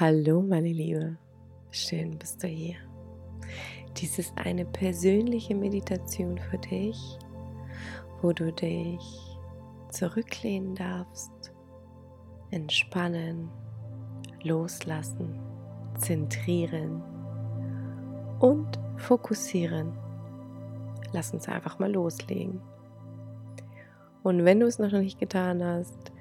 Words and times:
Hallo 0.00 0.42
meine 0.42 0.68
Liebe, 0.68 1.16
schön 1.72 2.16
bist 2.20 2.40
du 2.44 2.46
hier. 2.46 2.76
Dies 3.96 4.20
ist 4.20 4.32
eine 4.36 4.64
persönliche 4.64 5.56
Meditation 5.56 6.38
für 6.38 6.58
dich, 6.58 7.18
wo 8.22 8.32
du 8.32 8.52
dich 8.52 9.00
zurücklehnen 9.90 10.76
darfst, 10.76 11.52
entspannen, 12.52 13.50
loslassen, 14.44 15.36
zentrieren 15.96 17.02
und 18.38 18.78
fokussieren. 18.98 19.98
Lass 21.10 21.32
uns 21.32 21.48
einfach 21.48 21.80
mal 21.80 21.90
loslegen. 21.90 22.60
Und 24.22 24.44
wenn 24.44 24.60
du 24.60 24.66
es 24.66 24.78
noch 24.78 24.92
nicht 24.92 25.18
getan 25.18 25.60
hast, 25.64 26.12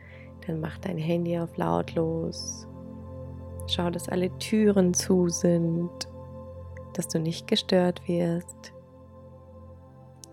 dann 0.47 0.61
mach 0.61 0.79
dein 0.79 0.97
Handy 0.97 1.37
auf 1.37 1.55
lautlos 1.57 2.67
Schau, 3.67 3.89
dass 3.89 4.09
alle 4.09 4.35
Türen 4.39 4.93
zu 4.93 5.27
sind, 5.27 5.91
dass 6.93 7.07
du 7.09 7.19
nicht 7.19 7.47
gestört 7.47 8.01
wirst. 8.07 8.73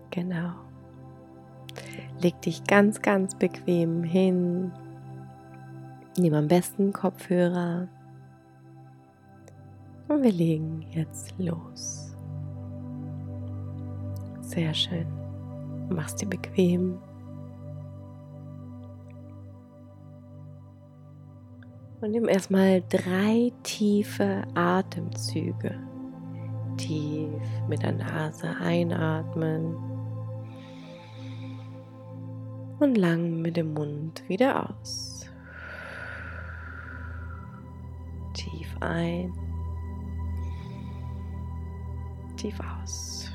Genau. 0.09 0.53
Leg 2.21 2.41
dich 2.41 2.63
ganz, 2.63 3.01
ganz 3.01 3.35
bequem 3.35 4.03
hin. 4.03 4.71
Nimm 6.17 6.33
am 6.33 6.47
besten 6.47 6.93
Kopfhörer. 6.93 7.89
Und 10.07 10.23
wir 10.23 10.31
legen 10.31 10.85
jetzt 10.91 11.37
los. 11.37 12.15
Sehr 14.39 14.73
schön. 14.73 15.07
Mach's 15.89 16.15
dir 16.15 16.27
bequem. 16.29 16.99
Und 22.01 22.11
nimm 22.11 22.27
erstmal 22.27 22.83
drei 22.89 23.51
tiefe 23.63 24.43
Atemzüge. 24.53 25.79
Tief 26.77 27.41
mit 27.67 27.81
der 27.83 27.93
Nase 27.93 28.49
einatmen 28.61 29.75
und 32.79 32.95
lang 32.95 33.41
mit 33.41 33.57
dem 33.57 33.73
Mund 33.73 34.23
wieder 34.27 34.69
aus. 34.69 35.29
Tief 38.33 38.75
ein, 38.81 39.33
tief 42.35 42.59
aus. 42.59 43.31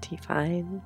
Tief 0.00 0.30
ein. 0.30 0.80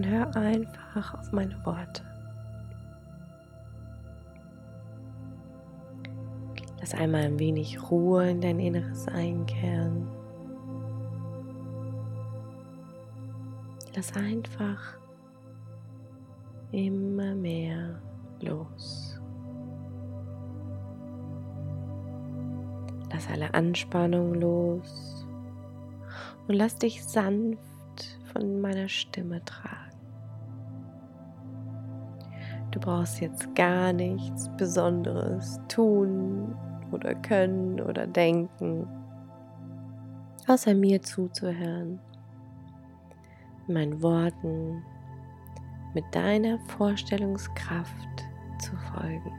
Und 0.00 0.08
hör 0.08 0.34
einfach 0.34 1.12
auf 1.12 1.30
meine 1.30 1.54
Worte. 1.66 2.02
Lass 6.80 6.94
einmal 6.94 7.24
ein 7.24 7.38
wenig 7.38 7.90
Ruhe 7.90 8.30
in 8.30 8.40
dein 8.40 8.58
Inneres 8.60 9.06
einkehren. 9.08 10.08
Lass 13.94 14.16
einfach 14.16 14.96
immer 16.72 17.34
mehr 17.34 18.00
los. 18.40 19.20
Lass 23.12 23.28
alle 23.28 23.52
Anspannung 23.52 24.32
los 24.32 25.26
und 26.48 26.54
lass 26.54 26.76
dich 26.76 27.04
sanft 27.04 27.58
von 28.32 28.62
meiner 28.62 28.88
Stimme 28.88 29.44
tragen. 29.44 29.89
Du 32.70 32.78
brauchst 32.78 33.20
jetzt 33.20 33.54
gar 33.54 33.92
nichts 33.92 34.48
Besonderes 34.56 35.60
tun 35.68 36.54
oder 36.92 37.14
können 37.16 37.80
oder 37.80 38.06
denken, 38.06 38.86
außer 40.46 40.74
mir 40.74 41.02
zuzuhören 41.02 42.00
meinen 43.66 44.02
Worten 44.02 44.82
mit 45.94 46.04
deiner 46.12 46.58
Vorstellungskraft 46.66 48.24
zu 48.58 48.76
folgen. 48.92 49.32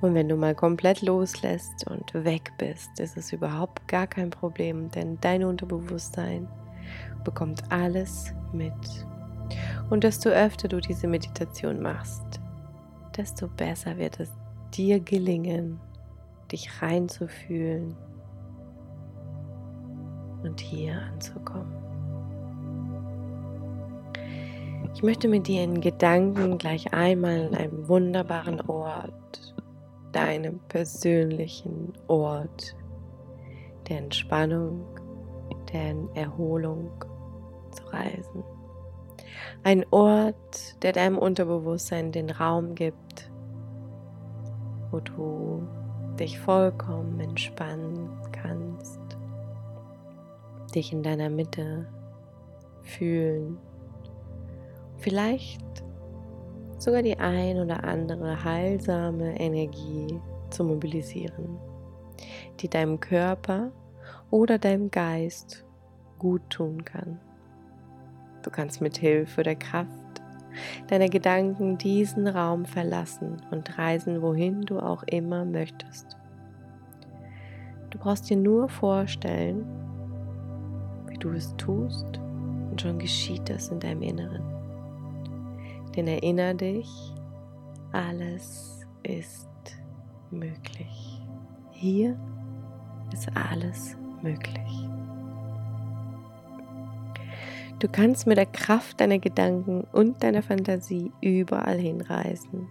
Und 0.00 0.14
wenn 0.14 0.28
du 0.28 0.36
mal 0.36 0.54
komplett 0.54 1.02
loslässt 1.02 1.86
und 1.88 2.12
weg 2.12 2.52
bist, 2.58 3.00
ist 3.00 3.16
es 3.16 3.32
überhaupt 3.32 3.88
gar 3.88 4.06
kein 4.06 4.30
Problem, 4.30 4.90
denn 4.90 5.18
dein 5.20 5.44
Unterbewusstsein 5.44 6.46
bekommt 7.24 7.62
alles 7.72 8.34
mit. 8.52 8.74
Und 9.90 10.04
desto 10.04 10.30
öfter 10.30 10.68
du 10.68 10.80
diese 10.80 11.06
Meditation 11.06 11.80
machst, 11.80 12.40
desto 13.16 13.48
besser 13.48 13.96
wird 13.96 14.18
es 14.20 14.32
dir 14.74 14.98
gelingen, 15.00 15.78
dich 16.50 16.82
reinzufühlen 16.82 17.94
und 20.42 20.60
hier 20.60 21.00
anzukommen. 21.12 21.84
Ich 24.94 25.02
möchte 25.02 25.28
mit 25.28 25.48
dir 25.48 25.64
in 25.64 25.80
Gedanken 25.80 26.56
gleich 26.58 26.92
einmal 26.94 27.48
an 27.48 27.54
einem 27.54 27.88
wunderbaren 27.88 28.60
Ort, 28.62 29.54
deinem 30.12 30.60
persönlichen 30.68 31.92
Ort 32.06 32.76
der 33.88 33.98
Entspannung, 33.98 34.84
der 35.72 35.96
Erholung 36.14 36.90
zu 37.72 37.84
reisen. 37.88 38.44
Ein 39.62 39.84
Ort, 39.90 40.82
der 40.82 40.92
deinem 40.92 41.18
Unterbewusstsein 41.18 42.12
den 42.12 42.30
Raum 42.30 42.74
gibt, 42.74 43.30
wo 44.90 45.00
du 45.00 45.66
dich 46.18 46.38
vollkommen 46.38 47.18
entspannen 47.20 48.08
kannst, 48.32 49.00
dich 50.74 50.92
in 50.92 51.02
deiner 51.02 51.30
Mitte 51.30 51.86
fühlen 52.82 53.58
vielleicht 55.04 55.62
sogar 56.78 57.02
die 57.02 57.18
ein 57.18 57.60
oder 57.60 57.84
andere 57.84 58.42
heilsame 58.42 59.38
Energie 59.38 60.18
zu 60.48 60.64
mobilisieren, 60.64 61.58
die 62.60 62.68
deinem 62.68 62.98
Körper 62.98 63.70
oder 64.30 64.58
deinem 64.58 64.90
Geist 64.90 65.64
gut 66.18 66.42
tun 66.48 66.84
kann. 66.84 67.20
Du 68.44 68.50
kannst 68.50 68.80
mit 68.82 68.98
Hilfe 68.98 69.42
der 69.42 69.56
Kraft 69.56 69.90
deiner 70.88 71.08
Gedanken 71.08 71.78
diesen 71.78 72.28
Raum 72.28 72.64
verlassen 72.66 73.42
und 73.50 73.78
reisen, 73.78 74.22
wohin 74.22 74.60
du 74.62 74.78
auch 74.78 75.02
immer 75.04 75.44
möchtest. 75.44 76.16
Du 77.90 77.98
brauchst 77.98 78.28
dir 78.28 78.36
nur 78.36 78.68
vorstellen, 78.68 79.64
wie 81.08 81.16
du 81.16 81.30
es 81.30 81.56
tust 81.56 82.20
und 82.70 82.80
schon 82.80 82.98
geschieht 82.98 83.48
das 83.48 83.68
in 83.68 83.80
deinem 83.80 84.02
Inneren. 84.02 84.44
Denn 85.96 86.06
erinnere 86.06 86.54
dich, 86.54 87.14
alles 87.92 88.86
ist 89.04 89.48
möglich. 90.30 91.22
Hier 91.70 92.18
ist 93.12 93.28
alles 93.34 93.96
möglich. 94.22 94.88
Du 97.84 97.90
kannst 97.90 98.26
mit 98.26 98.38
der 98.38 98.46
Kraft 98.46 98.98
deiner 98.98 99.18
Gedanken 99.18 99.84
und 99.92 100.22
deiner 100.22 100.42
Fantasie 100.42 101.12
überall 101.20 101.76
hinreisen. 101.76 102.66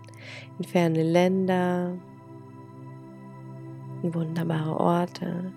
In 0.57 0.63
ferne 0.65 1.03
Länder, 1.03 1.95
in 4.01 4.11
wunderbare 4.11 4.75
Orte, 4.75 5.53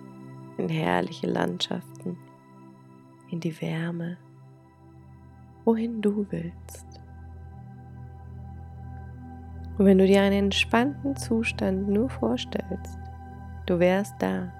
in 0.59 0.69
herrliche 0.69 1.25
Landschaften, 1.25 2.19
in 3.31 3.39
die 3.39 3.59
Wärme, 3.59 4.19
wohin 5.65 6.03
du 6.03 6.27
willst. 6.29 6.85
Und 9.79 9.85
wenn 9.87 9.97
du 9.97 10.05
dir 10.05 10.21
einen 10.21 10.45
entspannten 10.45 11.15
Zustand 11.15 11.89
nur 11.89 12.11
vorstellst, 12.11 12.99
du 13.65 13.79
wärst 13.79 14.13
da, 14.19 14.53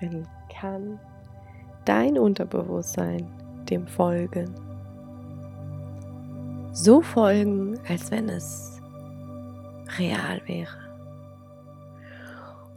dann 0.00 0.26
kann 0.48 0.98
dein 1.84 2.18
Unterbewusstsein 2.18 3.26
dem 3.70 3.86
folgen. 3.86 4.54
So 6.72 7.02
folgen, 7.02 7.78
als 7.88 8.10
wenn 8.10 8.28
es 8.28 8.80
real 9.98 10.40
wäre. 10.46 10.82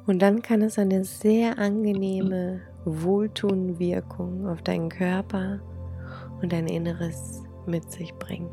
Und 0.05 0.21
dann 0.21 0.41
kann 0.41 0.61
es 0.61 0.77
eine 0.77 1.03
sehr 1.03 1.57
angenehme 1.57 2.61
wohltuende 2.83 3.79
Wirkung 3.79 4.47
auf 4.47 4.61
deinen 4.61 4.89
Körper 4.89 5.59
und 6.41 6.51
dein 6.53 6.67
Inneres 6.67 7.41
mit 7.65 7.91
sich 7.91 8.13
bringen. 8.15 8.49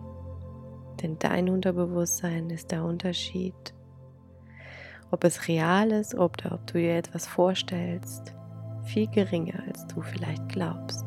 Denn 1.02 1.18
dein 1.18 1.50
Unterbewusstsein 1.50 2.48
ist 2.50 2.70
der 2.70 2.84
Unterschied. 2.84 3.74
Ob 5.10 5.24
es 5.24 5.48
real 5.48 5.90
ist 5.90 6.14
oder 6.14 6.52
ob 6.52 6.66
du 6.68 6.74
dir 6.78 6.96
etwas 6.96 7.26
vorstellst, 7.26 8.34
viel 8.84 9.06
geringer 9.08 9.62
als 9.66 9.86
du 9.86 10.00
vielleicht 10.00 10.48
glaubst. 10.48 11.04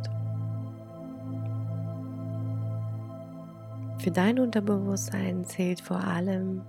Für 3.99 4.11
dein 4.11 4.39
Unterbewusstsein 4.39 5.45
zählt 5.45 5.81
vor 5.81 5.97
allem, 5.97 6.61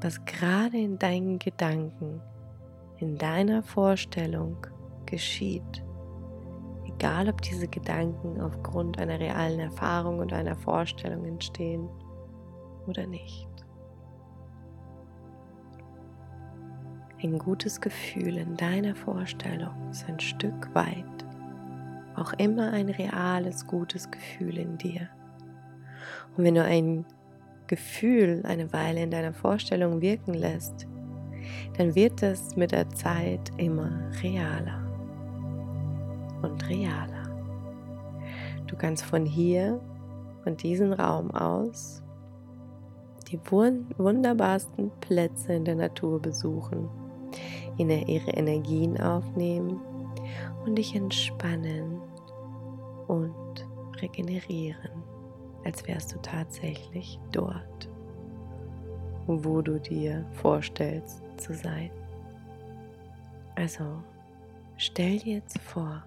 was 0.00 0.22
gerade 0.24 0.76
in 0.76 0.98
deinen 0.98 1.38
Gedanken, 1.38 2.20
in 2.98 3.16
deiner 3.16 3.62
Vorstellung 3.62 4.56
geschieht. 5.06 5.84
Egal, 6.86 7.28
ob 7.28 7.40
diese 7.40 7.68
Gedanken 7.68 8.40
aufgrund 8.40 8.98
einer 8.98 9.18
realen 9.18 9.60
Erfahrung 9.60 10.18
oder 10.18 10.36
einer 10.36 10.56
Vorstellung 10.56 11.24
entstehen 11.24 11.88
oder 12.86 13.06
nicht. 13.06 13.48
Ein 17.22 17.38
gutes 17.38 17.80
Gefühl 17.80 18.36
in 18.36 18.56
deiner 18.56 18.94
Vorstellung 18.96 19.90
ist 19.90 20.08
ein 20.08 20.18
Stück 20.18 20.74
weit 20.74 21.04
auch 22.16 22.32
immer 22.34 22.72
ein 22.72 22.88
reales, 22.88 23.66
gutes 23.66 24.10
Gefühl 24.10 24.58
in 24.58 24.78
dir. 24.78 25.08
Und 26.36 26.44
wenn 26.44 26.54
du 26.54 26.64
ein 26.64 27.04
Gefühl 27.66 28.42
eine 28.44 28.72
Weile 28.72 29.02
in 29.02 29.10
deiner 29.10 29.32
Vorstellung 29.32 30.00
wirken 30.00 30.34
lässt, 30.34 30.86
dann 31.76 31.94
wird 31.94 32.22
es 32.22 32.56
mit 32.56 32.72
der 32.72 32.88
Zeit 32.90 33.50
immer 33.56 33.90
realer 34.22 34.80
und 36.42 36.68
realer. 36.68 37.22
Du 38.66 38.76
kannst 38.76 39.04
von 39.04 39.24
hier, 39.24 39.80
von 40.44 40.56
diesem 40.56 40.92
Raum 40.92 41.30
aus, 41.30 42.02
die 43.30 43.40
wunderbarsten 43.48 44.90
Plätze 45.00 45.54
in 45.54 45.64
der 45.64 45.76
Natur 45.76 46.20
besuchen, 46.20 46.88
ihre 47.78 48.30
Energien 48.32 49.00
aufnehmen 49.00 49.80
und 50.64 50.76
dich 50.76 50.94
entspannen 50.94 52.00
und 53.08 53.66
regenerieren, 54.00 55.02
als 55.64 55.86
wärst 55.86 56.14
du 56.14 56.18
tatsächlich 56.20 57.18
dort, 57.30 57.88
wo 59.26 59.60
du 59.60 59.78
dir 59.78 60.24
vorstellst 60.32 61.22
zu 61.36 61.54
sein. 61.54 61.90
Also 63.54 63.84
stell 64.76 65.18
dir 65.18 65.34
jetzt 65.34 65.58
vor, 65.58 66.02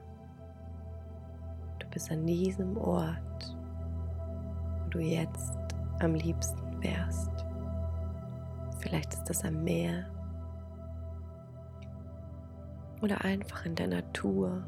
du 1.79 1.87
bist 1.87 2.11
an 2.11 2.25
diesem 2.25 2.77
Ort, 2.77 3.55
wo 4.83 4.89
du 4.89 4.99
jetzt 4.99 5.57
am 5.99 6.15
liebsten 6.15 6.81
wärst. 6.81 7.31
Vielleicht 8.79 9.13
ist 9.13 9.23
das 9.25 9.43
am 9.43 9.63
Meer 9.63 10.05
oder 13.01 13.23
einfach 13.23 13.65
in 13.65 13.75
der 13.75 13.87
Natur. 13.87 14.63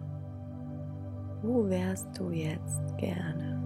Wo 1.41 1.69
wärst 1.69 2.07
du 2.17 2.31
jetzt 2.31 2.97
gerne? 2.97 3.61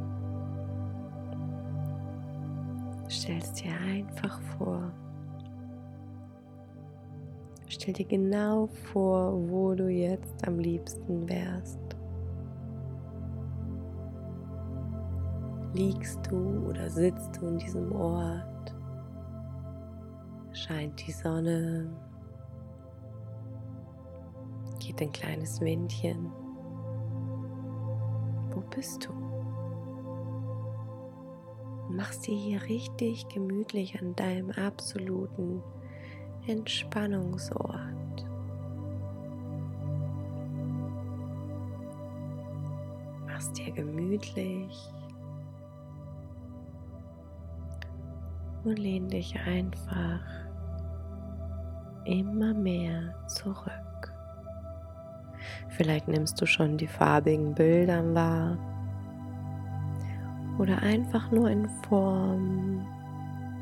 Stellst 3.10 3.64
dir 3.64 3.74
einfach 3.88 4.40
vor. 4.58 4.92
Stell 7.68 7.94
dir 7.94 8.06
genau 8.06 8.68
vor, 8.92 9.34
wo 9.50 9.74
du 9.74 9.88
jetzt 9.88 10.46
am 10.46 10.60
liebsten 10.60 11.28
wärst. 11.28 11.80
Liegst 15.74 16.20
du 16.30 16.68
oder 16.68 16.90
sitzt 16.90 17.38
du 17.40 17.48
in 17.48 17.58
diesem 17.58 17.92
Ort? 17.94 18.76
Scheint 20.52 21.08
die 21.08 21.14
Sonne? 21.14 21.90
Ein 25.02 25.12
kleines 25.12 25.60
Windchen? 25.62 26.32
Wo 28.52 28.62
bist 28.70 29.04
du? 29.04 29.12
Machst 31.90 32.28
dir 32.28 32.36
hier 32.36 32.62
richtig 32.62 33.28
gemütlich 33.30 34.00
an 34.00 34.16
deinem 34.16 34.52
absoluten 34.52 35.64
Entspannungsort. 36.46 38.28
Machst 43.26 43.58
dir 43.58 43.72
gemütlich 43.72 44.94
und 48.64 48.78
lehn 48.78 49.08
dich 49.08 49.36
einfach 49.48 50.22
immer 52.06 52.54
mehr 52.54 53.16
zurück. 53.30 53.71
Vielleicht 55.82 56.08
nimmst 56.08 56.40
du 56.40 56.46
schon 56.46 56.78
die 56.78 56.86
farbigen 56.86 57.56
Bilder 57.56 58.04
wahr 58.14 58.56
oder 60.60 60.78
einfach 60.84 61.32
nur 61.32 61.50
in 61.50 61.68
Form 61.90 62.86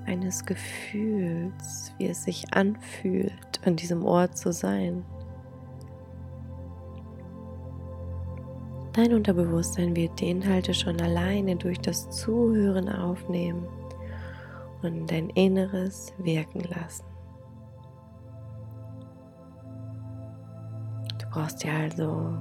eines 0.06 0.45
Gefühls, 0.45 1.94
wie 1.98 2.07
es 2.07 2.25
sich 2.25 2.54
anfühlt, 2.54 3.62
an 3.63 3.77
diesem 3.77 4.04
Ort 4.04 4.38
zu 4.38 4.51
sein. 4.51 5.06
Dein 8.92 9.13
Unterbewusstsein 9.13 9.95
wird 9.95 10.19
die 10.19 10.30
Inhalte 10.30 10.74
schon 10.74 11.00
alleine 11.00 11.56
durch 11.56 11.80
das 11.80 12.10
Zuhören 12.10 12.89
aufnehmen 12.89 13.66
und 14.81 15.10
dein 15.10 15.30
Inneres 15.30 16.13
wirken 16.18 16.66
lassen. 16.66 17.06
Brauchst 21.31 21.63
dir 21.63 21.73
also 21.73 22.37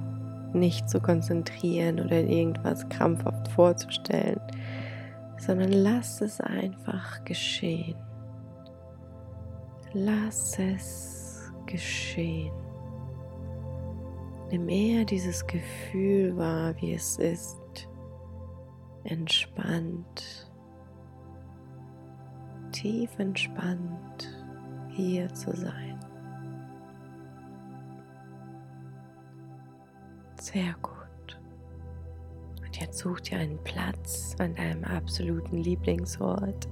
nicht 0.53 0.89
zu 0.89 0.99
konzentrieren 0.99 1.99
oder 1.99 2.21
irgendwas 2.21 2.87
krampfhaft 2.89 3.47
vorzustellen, 3.49 4.39
sondern 5.37 5.71
lass 5.71 6.21
es 6.21 6.41
einfach 6.41 7.23
geschehen. 7.23 7.95
Lass 9.93 10.57
es 10.59 11.51
geschehen. 11.65 12.53
Nimm 14.51 14.67
eher 14.67 15.05
dieses 15.05 15.45
Gefühl 15.45 16.35
wahr, 16.35 16.73
wie 16.79 16.93
es 16.93 17.17
ist, 17.17 17.87
entspannt 19.03 20.49
tief 22.71 23.09
entspannt 23.19 24.29
hier 24.89 25.33
zu 25.33 25.55
sein. 25.55 25.88
Sehr 30.39 30.73
gut. 30.81 31.39
Und 32.61 32.79
jetzt 32.79 32.99
such 32.99 33.19
dir 33.21 33.39
einen 33.39 33.61
Platz 33.63 34.35
an 34.39 34.55
deinem 34.55 34.83
absoluten 34.83 35.57
Lieblingsort. 35.57 36.67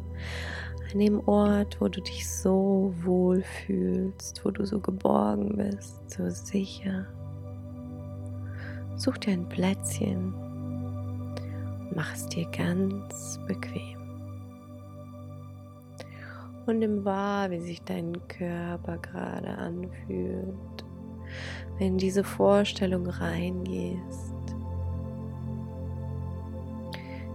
An 0.92 1.00
dem 1.00 1.20
Ort, 1.28 1.80
wo 1.82 1.88
du 1.90 2.02
dich 2.02 2.30
so 2.30 2.94
wohl 3.02 3.44
fühlst, 3.44 4.44
wo 4.46 4.52
du 4.52 4.66
so 4.66 4.80
geborgen 4.80 5.58
bist, 5.58 6.10
so 6.10 6.30
sicher. 6.30 7.06
Such 8.96 9.18
dir 9.18 9.34
ein 9.34 9.50
Plätzchen 9.50 10.34
und 10.34 11.96
mach 11.96 12.14
es 12.14 12.26
dir 12.28 12.50
ganz 12.52 13.40
bequem 13.48 13.98
und 16.68 16.80
nimm 16.80 17.06
wahr, 17.06 17.50
wie 17.50 17.60
sich 17.60 17.82
dein 17.82 18.28
Körper 18.28 18.98
gerade 18.98 19.48
anfühlt, 19.48 20.77
wenn 21.78 21.98
diese 21.98 22.24
Vorstellung 22.24 23.08
reingehst. 23.08 24.34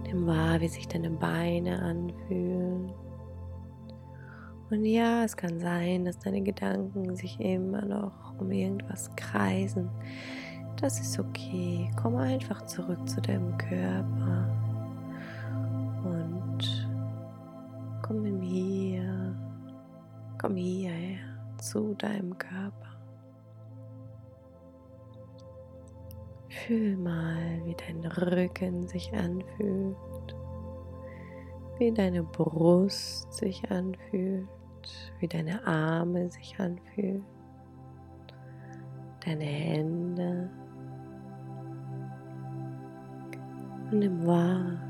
Nimm 0.05 0.27
wahr, 0.27 0.61
wie 0.61 0.67
sich 0.67 0.87
deine 0.87 1.09
Beine 1.09 1.81
anfühlen. 1.81 2.91
Und 4.69 4.85
ja, 4.85 5.23
es 5.23 5.37
kann 5.37 5.59
sein, 5.59 6.05
dass 6.05 6.19
deine 6.19 6.41
Gedanken 6.41 7.15
sich 7.15 7.39
immer 7.39 7.85
noch 7.85 8.39
um 8.39 8.51
irgendwas 8.51 9.15
kreisen. 9.15 9.89
Das 10.81 10.99
ist 10.99 11.19
okay. 11.19 11.89
Komm 12.01 12.15
einfach 12.15 12.65
zurück 12.65 13.07
zu 13.07 13.21
deinem 13.21 13.57
Körper. 13.57 14.49
Und 16.03 16.89
komm 18.01 18.25
in 18.25 18.41
hier 18.41 19.23
Komm 20.43 20.57
hierher 20.57 21.19
zu 21.57 21.93
deinem 21.93 22.37
Körper. 22.37 22.92
Fühl 26.53 26.95
mal, 26.97 27.61
wie 27.65 27.75
dein 27.75 28.05
Rücken 28.05 28.87
sich 28.87 29.11
anfühlt, 29.13 29.97
wie 31.79 31.91
deine 31.91 32.23
Brust 32.23 33.33
sich 33.33 33.69
anfühlt, 33.69 34.47
wie 35.19 35.27
deine 35.27 35.65
Arme 35.65 36.29
sich 36.29 36.57
anfühlen, 36.59 37.25
deine 39.25 39.43
Hände, 39.43 40.49
Und 43.93 43.99
nimm 43.99 44.25
wahr, 44.25 44.81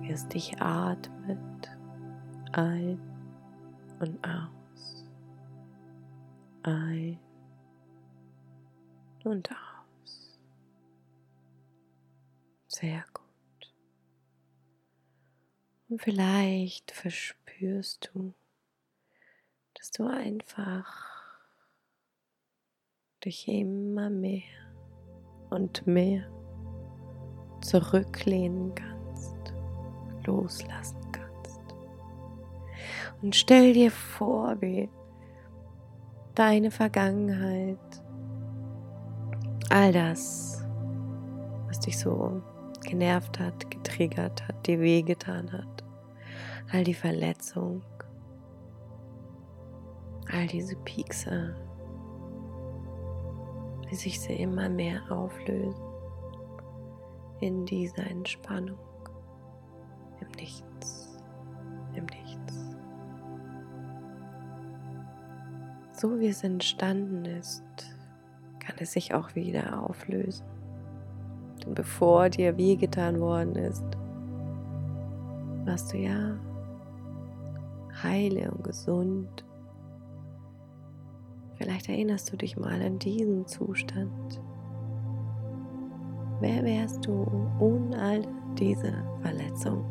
wie 0.00 0.12
es 0.12 0.26
dich 0.28 0.58
atmet. 0.62 1.38
Ein 2.52 2.98
und 3.98 4.18
aus. 4.26 5.04
Ein 6.62 7.18
und 9.24 9.50
aus. 9.50 9.69
Sehr 12.80 13.04
gut. 13.12 13.74
Und 15.90 16.00
vielleicht 16.00 16.92
verspürst 16.92 18.10
du, 18.14 18.32
dass 19.74 19.90
du 19.90 20.06
einfach 20.06 21.10
dich 23.22 23.48
immer 23.48 24.08
mehr 24.08 24.42
und 25.50 25.86
mehr 25.86 26.24
zurücklehnen 27.60 28.74
kannst, 28.74 29.52
loslassen 30.24 31.12
kannst. 31.12 31.60
Und 33.20 33.36
stell 33.36 33.74
dir 33.74 33.90
vor, 33.90 34.58
wie 34.62 34.88
deine 36.34 36.70
Vergangenheit, 36.70 37.78
all 39.68 39.92
das, 39.92 40.64
was 41.66 41.80
dich 41.80 41.98
so 41.98 42.42
genervt 42.80 43.38
hat, 43.38 43.70
getriggert 43.70 44.46
hat, 44.46 44.66
dir 44.66 44.80
wehgetan 44.80 45.52
hat, 45.52 45.84
all 46.72 46.84
die 46.84 46.94
Verletzung, 46.94 47.82
all 50.32 50.46
diese 50.46 50.76
Piekse, 50.76 51.54
wie 53.88 53.94
sich 53.94 54.20
sie 54.20 54.34
immer 54.34 54.68
mehr 54.68 55.00
auflösen 55.10 55.90
in 57.40 57.64
dieser 57.66 58.06
Entspannung, 58.06 58.78
im 60.20 60.28
Nichts, 60.36 61.18
im 61.94 62.04
Nichts. 62.06 62.76
So 65.92 66.18
wie 66.20 66.28
es 66.28 66.44
entstanden 66.44 67.24
ist, 67.24 67.62
kann 68.58 68.76
es 68.78 68.92
sich 68.92 69.14
auch 69.14 69.34
wieder 69.34 69.82
auflösen. 69.82 70.49
Denn 71.64 71.74
bevor 71.74 72.28
dir 72.28 72.56
wehgetan 72.56 73.20
worden 73.20 73.54
ist, 73.56 73.84
warst 75.64 75.92
du 75.92 75.98
ja 75.98 76.38
heile 78.02 78.50
und 78.50 78.64
gesund 78.64 79.44
Vielleicht 81.60 81.90
erinnerst 81.90 82.32
du 82.32 82.38
dich 82.38 82.56
mal 82.56 82.80
an 82.80 82.98
diesen 82.98 83.46
Zustand. 83.46 84.40
Wer 86.40 86.64
wärst 86.64 87.04
du 87.04 87.26
ohne 87.58 88.00
all 88.00 88.22
diese 88.58 88.94
Verletzung? 89.20 89.84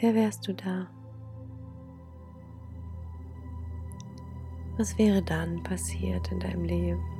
Wer 0.00 0.16
wärst 0.16 0.48
du 0.48 0.54
da? 0.54 0.88
Was 4.78 4.98
wäre 4.98 5.22
dann 5.22 5.62
passiert 5.62 6.32
in 6.32 6.40
deinem 6.40 6.64
Leben? 6.64 7.13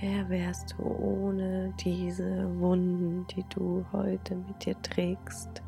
Wer 0.00 0.28
wärst 0.28 0.74
du 0.76 0.82
ohne 0.82 1.72
diese 1.84 2.48
Wunden, 2.58 3.26
die 3.28 3.44
du 3.48 3.84
heute 3.92 4.34
mit 4.34 4.64
dir 4.64 4.80
trägst? 4.82 5.62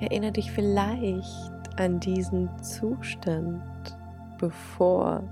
Erinnere 0.00 0.32
dich 0.32 0.50
vielleicht 0.50 1.78
an 1.78 2.00
diesen 2.00 2.48
Zustand, 2.62 3.62
bevor 4.38 5.22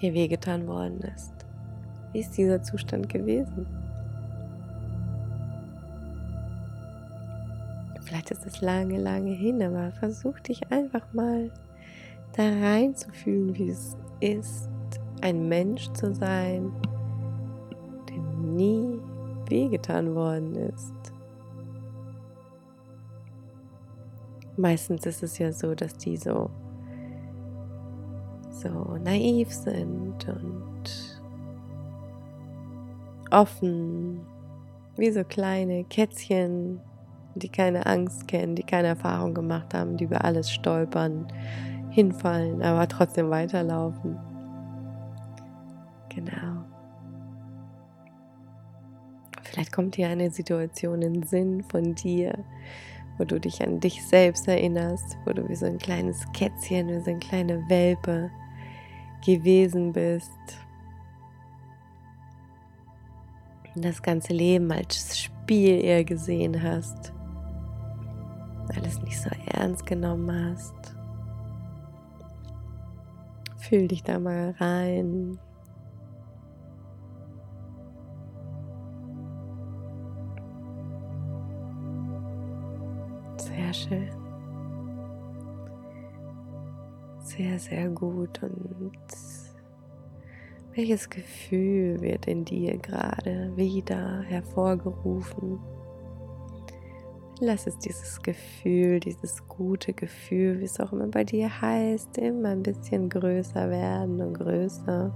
dir 0.00 0.12
wehgetan 0.12 0.66
worden 0.66 1.00
ist. 1.14 1.34
Wie 2.12 2.20
ist 2.20 2.36
dieser 2.36 2.62
Zustand 2.62 3.08
gewesen? 3.08 3.66
Vielleicht 8.00 8.32
ist 8.32 8.44
es 8.44 8.60
lange, 8.60 8.98
lange 8.98 9.30
hin, 9.30 9.62
aber 9.62 9.92
versuch 9.92 10.40
dich 10.40 10.72
einfach 10.72 11.12
mal 11.12 11.52
da 12.32 12.42
reinzufühlen, 12.42 13.56
wie 13.56 13.70
es 13.70 13.96
ist, 14.20 14.70
ein 15.22 15.48
Mensch 15.48 15.90
zu 15.92 16.14
sein, 16.14 16.72
dem 18.08 18.54
nie 18.56 18.98
wehgetan 19.48 20.14
worden 20.14 20.54
ist. 20.54 20.94
Meistens 24.56 25.06
ist 25.06 25.22
es 25.22 25.38
ja 25.38 25.52
so, 25.52 25.74
dass 25.74 25.96
die 25.96 26.16
so, 26.16 26.50
so 28.50 28.96
naiv 29.02 29.52
sind 29.52 30.28
und 30.28 31.20
offen, 33.30 34.20
wie 34.96 35.10
so 35.10 35.24
kleine 35.24 35.84
Kätzchen, 35.84 36.80
die 37.34 37.48
keine 37.48 37.86
Angst 37.86 38.28
kennen, 38.28 38.54
die 38.54 38.62
keine 38.62 38.88
Erfahrung 38.88 39.34
gemacht 39.34 39.72
haben, 39.72 39.96
die 39.96 40.04
über 40.04 40.24
alles 40.24 40.50
stolpern, 40.50 41.26
hinfallen, 41.90 42.62
aber 42.62 42.88
trotzdem 42.88 43.30
weiterlaufen. 43.30 44.18
Genau. 46.08 46.64
Vielleicht 49.42 49.72
kommt 49.72 49.96
dir 49.96 50.08
eine 50.08 50.30
Situation 50.30 51.02
in 51.02 51.22
Sinn 51.24 51.62
von 51.64 51.94
dir, 51.94 52.38
wo 53.18 53.24
du 53.24 53.40
dich 53.40 53.62
an 53.62 53.80
dich 53.80 54.04
selbst 54.06 54.46
erinnerst, 54.48 55.18
wo 55.24 55.32
du 55.32 55.48
wie 55.48 55.56
so 55.56 55.66
ein 55.66 55.78
kleines 55.78 56.24
Kätzchen, 56.32 56.88
wie 56.88 57.00
so 57.00 57.10
eine 57.10 57.18
kleine 57.18 57.68
Welpe 57.68 58.30
gewesen 59.24 59.92
bist. 59.92 60.30
Und 63.74 63.84
das 63.84 64.02
ganze 64.02 64.32
Leben 64.32 64.70
als 64.72 65.18
Spiel 65.18 65.84
eher 65.84 66.04
gesehen 66.04 66.62
hast, 66.62 67.12
alles 68.74 69.00
nicht 69.02 69.20
so 69.20 69.30
ernst 69.52 69.84
genommen 69.86 70.52
hast. 70.52 70.99
Fühl 73.70 73.86
dich 73.86 74.02
da 74.02 74.18
mal 74.18 74.52
rein. 74.58 75.38
Sehr 83.36 83.72
schön. 83.72 84.10
Sehr, 87.20 87.60
sehr 87.60 87.88
gut. 87.90 88.42
Und 88.42 88.90
welches 90.74 91.08
Gefühl 91.08 92.00
wird 92.00 92.26
in 92.26 92.44
dir 92.44 92.76
gerade 92.76 93.56
wieder 93.56 94.22
hervorgerufen? 94.22 95.60
Lass 97.42 97.66
es 97.66 97.78
dieses 97.78 98.20
Gefühl, 98.20 99.00
dieses 99.00 99.48
gute 99.48 99.94
Gefühl, 99.94 100.60
wie 100.60 100.64
es 100.64 100.78
auch 100.78 100.92
immer 100.92 101.06
bei 101.06 101.24
dir 101.24 101.62
heißt, 101.62 102.18
immer 102.18 102.50
ein 102.50 102.62
bisschen 102.62 103.08
größer 103.08 103.70
werden 103.70 104.20
und 104.20 104.34
größer. 104.34 105.10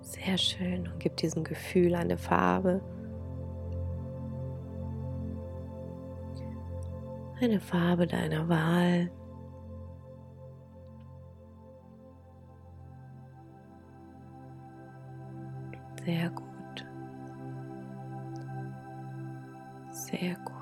Sehr 0.00 0.38
schön 0.38 0.88
und 0.88 0.98
gib 0.98 1.18
diesem 1.18 1.44
Gefühl 1.44 1.94
eine 1.94 2.16
Farbe. 2.16 2.80
Eine 7.38 7.60
Farbe 7.60 8.06
deiner 8.06 8.48
Wahl. 8.48 9.10
Sehr 16.04 16.28
gut. 16.30 16.86
Sehr 19.90 20.34
gut. 20.44 20.54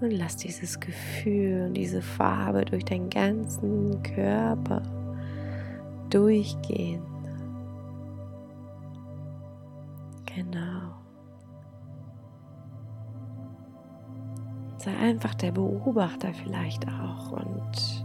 Und 0.00 0.10
lass 0.10 0.36
dieses 0.36 0.80
Gefühl 0.80 1.66
und 1.66 1.74
diese 1.74 2.02
Farbe 2.02 2.64
durch 2.64 2.84
deinen 2.84 3.10
ganzen 3.10 4.02
Körper 4.02 4.82
durchgehen. 6.08 7.02
Genau. 10.34 10.94
Sei 14.78 14.96
einfach 14.96 15.34
der 15.34 15.52
Beobachter 15.52 16.32
vielleicht 16.32 16.88
auch 16.88 17.32
und 17.32 17.99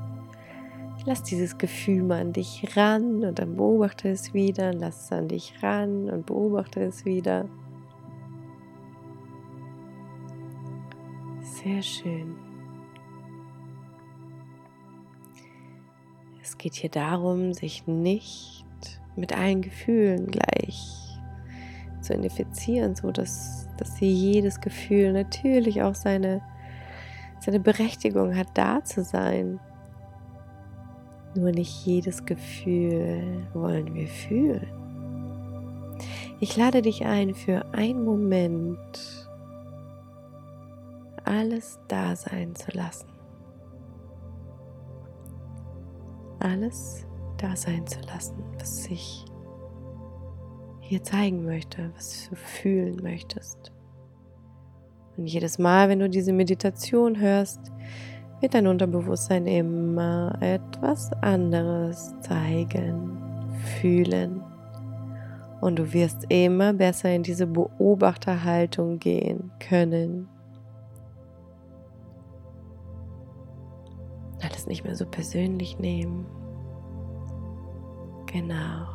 lass 1.05 1.21
dieses 1.21 1.57
Gefühl 1.57 2.03
mal 2.03 2.19
an 2.19 2.33
dich 2.33 2.75
ran 2.75 3.24
und 3.24 3.39
dann 3.39 3.55
beobachte 3.55 4.09
es 4.09 4.33
wieder, 4.33 4.74
lass 4.74 5.05
es 5.05 5.12
an 5.12 5.27
dich 5.27 5.53
ran 5.62 6.09
und 6.09 6.25
beobachte 6.25 6.81
es 6.81 7.05
wieder. 7.05 7.47
Sehr 11.41 11.81
schön. 11.81 12.35
Es 16.41 16.57
geht 16.57 16.75
hier 16.75 16.89
darum, 16.89 17.53
sich 17.53 17.88
nicht 17.88 18.65
mit 19.15 19.35
allen 19.38 19.62
Gefühlen 19.62 20.27
gleich 20.27 21.19
zu 22.01 22.13
identifizieren, 22.13 22.95
so 22.95 23.12
dass, 23.12 23.67
dass 23.77 24.00
jedes 24.00 24.62
Gefühl 24.62 25.13
natürlich 25.13 25.81
auch 25.81 25.95
seine, 25.95 26.41
seine 27.39 27.59
Berechtigung 27.59 28.35
hat, 28.35 28.50
da 28.53 28.83
zu 28.83 29.03
sein. 29.03 29.59
Nur 31.36 31.51
nicht 31.51 31.86
jedes 31.86 32.25
Gefühl 32.25 33.46
wollen 33.54 33.94
wir 33.94 34.08
fühlen. 34.08 34.68
Ich 36.39 36.56
lade 36.56 36.82
dich 36.82 37.06
ein, 37.06 37.34
für 37.34 37.65
einen 37.74 38.04
Moment 38.04 39.30
alles 41.25 41.80
da 41.88 42.15
sein 42.15 42.56
zu 42.56 42.72
lassen. 42.72 43.08
Alles 46.39 47.06
da 47.38 47.56
sein 47.56 47.86
zu 47.88 48.00
lassen, 48.01 48.44
was 48.60 48.84
sich 48.84 49.25
hier 50.82 51.04
zeigen 51.04 51.46
möchte, 51.46 51.92
was 51.96 52.30
du 52.30 52.36
fühlen 52.36 53.01
möchtest. 53.01 53.72
Und 55.18 55.27
jedes 55.27 55.58
Mal, 55.58 55.89
wenn 55.89 56.00
du 56.00 56.10
diese 56.10 56.34
Meditation 56.34 57.20
hörst, 57.20 57.72
wird 58.42 58.54
dein 58.54 58.68
Unterbewusstsein 58.68 59.48
immer 59.48 60.36
etwas 60.42 61.12
anderes 61.22 62.13
zeigen, 62.22 63.18
fühlen. 63.80 64.44
Und 65.62 65.80
du 65.80 65.94
wirst 65.94 66.25
immer 66.30 66.74
besser 66.74 67.12
in 67.12 67.24
diese 67.24 67.48
Beobachterhaltung 67.48 69.00
gehen 69.00 69.51
können. 69.60 70.27
Alles 74.42 74.68
nicht 74.68 74.84
mehr 74.84 74.96
so 74.96 75.06
persönlich 75.06 75.80
nehmen. 75.80 76.25
Genau. 78.27 78.86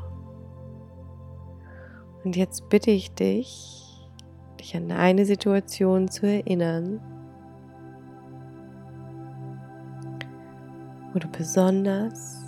Und 2.22 2.36
jetzt 2.36 2.68
bitte 2.68 2.90
ich 2.90 3.14
dich, 3.14 4.06
dich 4.60 4.76
an 4.76 4.92
eine 4.92 5.24
Situation 5.24 6.08
zu 6.08 6.26
erinnern, 6.26 7.00
wo 11.12 11.18
du 11.18 11.28
besonders 11.28 12.38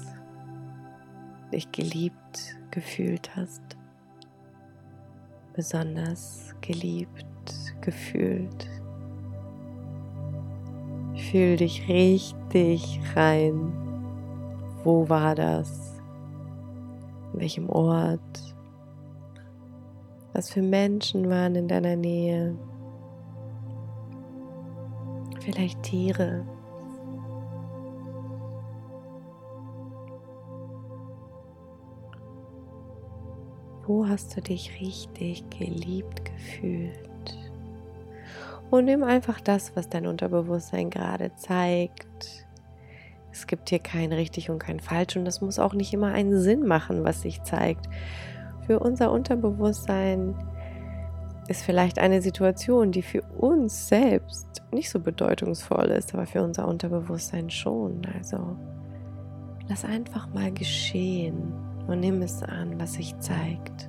dich 1.52 1.70
geliebt 1.72 2.56
gefühlt 2.70 3.34
hast, 3.36 3.62
besonders 5.52 6.54
geliebt 6.60 7.26
gefühlt. 7.80 8.68
Fühl 11.30 11.56
dich 11.56 11.88
richtig 11.88 13.00
rein. 13.14 13.72
Wo 14.84 15.08
war 15.08 15.34
das? 15.34 16.00
An 17.32 17.40
welchem 17.40 17.68
Ort? 17.68 18.54
Was 20.32 20.50
für 20.50 20.62
Menschen 20.62 21.28
waren 21.28 21.54
in 21.54 21.68
deiner 21.68 21.96
Nähe? 21.96 22.56
Vielleicht 25.40 25.82
Tiere. 25.82 26.46
Wo 33.92 34.08
hast 34.08 34.34
du 34.34 34.40
dich 34.40 34.80
richtig 34.80 35.44
geliebt 35.50 36.24
gefühlt? 36.24 37.36
Und 38.70 38.86
nimm 38.86 39.02
einfach 39.02 39.38
das, 39.38 39.76
was 39.76 39.90
dein 39.90 40.06
Unterbewusstsein 40.06 40.88
gerade 40.88 41.34
zeigt. 41.34 42.46
Es 43.32 43.46
gibt 43.46 43.68
hier 43.68 43.80
kein 43.80 44.10
richtig 44.14 44.48
und 44.48 44.60
kein 44.60 44.80
falsch 44.80 45.14
und 45.18 45.26
das 45.26 45.42
muss 45.42 45.58
auch 45.58 45.74
nicht 45.74 45.92
immer 45.92 46.06
einen 46.06 46.40
Sinn 46.40 46.66
machen, 46.66 47.04
was 47.04 47.20
sich 47.20 47.42
zeigt. 47.42 47.86
Für 48.66 48.78
unser 48.78 49.12
Unterbewusstsein 49.12 50.36
ist 51.48 51.62
vielleicht 51.62 51.98
eine 51.98 52.22
Situation, 52.22 52.92
die 52.92 53.02
für 53.02 53.20
uns 53.36 53.88
selbst 53.88 54.62
nicht 54.72 54.88
so 54.88 55.00
bedeutungsvoll 55.00 55.88
ist, 55.88 56.14
aber 56.14 56.24
für 56.24 56.42
unser 56.42 56.66
Unterbewusstsein 56.66 57.50
schon. 57.50 58.00
Also 58.16 58.56
lass 59.68 59.84
einfach 59.84 60.32
mal 60.32 60.50
geschehen 60.50 61.52
und 61.86 62.00
nimm 62.00 62.22
es 62.22 62.42
an, 62.42 62.78
was 62.80 62.94
sich 62.94 63.16
zeigt. 63.18 63.88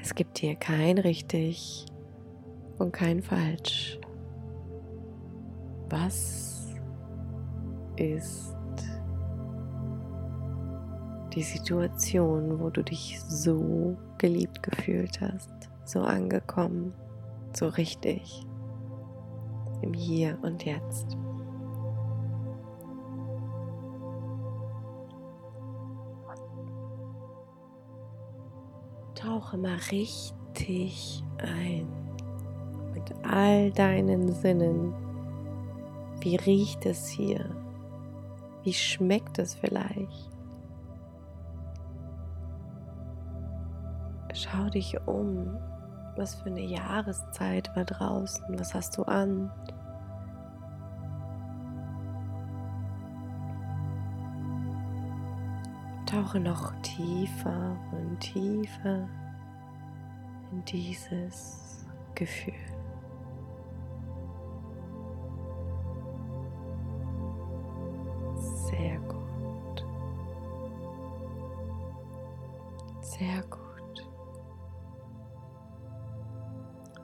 Es 0.00 0.14
gibt 0.14 0.38
hier 0.38 0.54
kein 0.54 0.98
richtig 0.98 1.86
und 2.78 2.92
kein 2.92 3.22
falsch. 3.22 3.98
Was 5.88 6.74
ist 7.96 8.54
die 11.34 11.42
Situation, 11.42 12.60
wo 12.60 12.70
du 12.70 12.82
dich 12.82 13.20
so 13.20 13.96
geliebt 14.18 14.62
gefühlt 14.62 15.20
hast, 15.20 15.50
so 15.84 16.00
angekommen, 16.00 16.92
so 17.52 17.68
richtig 17.68 18.46
im 19.82 19.92
Hier 19.92 20.38
und 20.42 20.64
Jetzt. 20.64 21.16
Tauche 29.34 29.56
mal 29.56 29.78
richtig 29.90 31.24
ein 31.38 31.88
mit 32.92 33.12
all 33.24 33.72
deinen 33.72 34.32
Sinnen. 34.32 34.94
Wie 36.20 36.36
riecht 36.36 36.86
es 36.86 37.08
hier? 37.08 37.44
Wie 38.62 38.72
schmeckt 38.72 39.40
es 39.40 39.56
vielleicht? 39.56 40.30
Schau 44.34 44.68
dich 44.68 44.96
um. 45.08 45.58
Was 46.14 46.36
für 46.36 46.50
eine 46.50 46.62
Jahreszeit 46.62 47.74
war 47.74 47.84
draußen? 47.84 48.56
Was 48.56 48.72
hast 48.72 48.96
du 48.96 49.02
an? 49.02 49.50
Tauche 56.06 56.38
noch 56.38 56.72
tiefer 56.82 57.76
und 57.90 58.20
tiefer 58.20 59.08
dieses 60.62 61.84
Gefühl. 62.14 62.54
Sehr 68.36 68.98
gut. 69.00 69.86
Sehr 73.00 73.42
gut. 73.50 74.08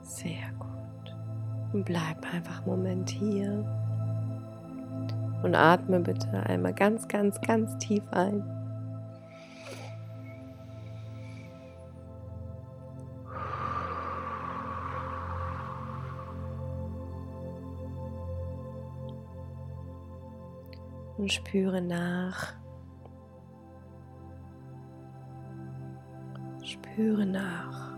Sehr 0.01 0.51
gut. 0.59 1.15
Und 1.73 1.85
bleib 1.85 2.23
einfach 2.33 2.57
einen 2.59 2.67
Moment 2.67 3.09
hier. 3.09 3.65
Und 5.43 5.55
atme 5.55 5.99
bitte 5.99 6.31
einmal 6.43 6.73
ganz, 6.73 7.07
ganz, 7.07 7.39
ganz 7.41 7.77
tief 7.79 8.03
ein. 8.11 8.60
Und 21.21 21.31
spüre 21.31 21.79
nach. 21.79 22.55
Spüre 26.63 27.27
nach. 27.27 27.91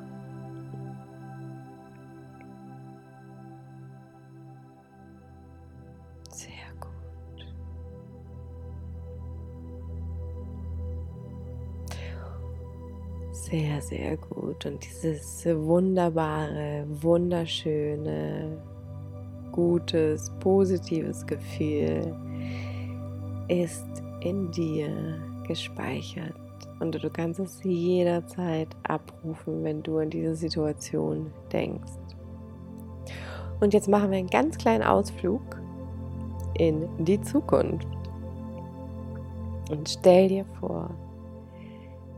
Sehr, 13.31 13.81
sehr 13.83 14.17
gut. 14.17 14.65
Und 14.65 14.83
dieses 14.83 15.45
wunderbare, 15.45 16.85
wunderschöne, 16.89 18.61
gutes, 19.51 20.29
positives 20.39 21.25
Gefühl 21.25 22.32
ist 23.47 23.85
in 24.21 24.51
dir 24.51 25.19
gespeichert. 25.47 26.35
Und 26.79 26.95
du 26.95 27.09
kannst 27.09 27.39
es 27.39 27.63
jederzeit 27.63 28.69
abrufen, 28.83 29.63
wenn 29.63 29.83
du 29.83 29.99
an 29.99 30.09
diese 30.09 30.35
Situation 30.35 31.31
denkst. 31.51 31.91
Und 33.59 33.73
jetzt 33.73 33.87
machen 33.87 34.11
wir 34.11 34.17
einen 34.17 34.29
ganz 34.29 34.57
kleinen 34.57 34.83
Ausflug 34.83 35.41
in 36.55 36.87
die 37.05 37.21
Zukunft. 37.21 37.87
Und 39.69 39.87
stell 39.87 40.27
dir 40.27 40.45
vor, 40.59 40.89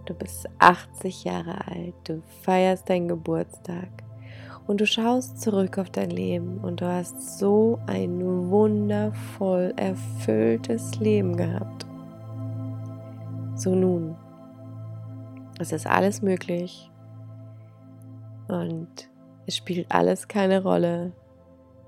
Du 0.06 0.14
bist 0.14 0.48
80 0.60 1.24
Jahre 1.24 1.68
alt, 1.68 1.96
du 2.04 2.22
feierst 2.44 2.88
deinen 2.88 3.08
Geburtstag 3.08 3.90
und 4.68 4.82
du 4.82 4.88
schaust 4.88 5.42
zurück 5.42 5.78
auf 5.78 5.90
dein 5.90 6.10
Leben 6.10 6.60
und 6.60 6.82
du 6.82 6.88
hast 6.88 7.38
so 7.38 7.80
ein 7.86 8.50
wundervoll 8.50 9.74
erfülltes 9.76 11.00
Leben 11.00 11.38
gehabt. 11.38 11.86
So 13.56 13.74
nun, 13.76 14.16
Es 15.58 15.72
ist 15.72 15.88
alles 15.88 16.22
möglich 16.22 16.92
und 18.50 19.10
es 19.46 19.56
spielt 19.56 19.90
alles 19.90 20.28
keine 20.28 20.62
Rolle. 20.62 21.14